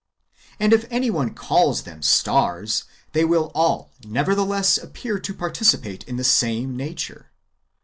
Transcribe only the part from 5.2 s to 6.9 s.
participate in the same